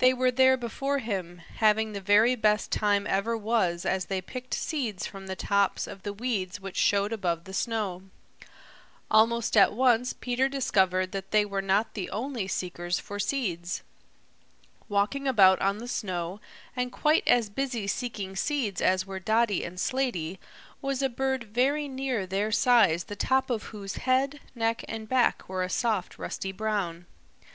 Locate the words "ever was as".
3.06-4.04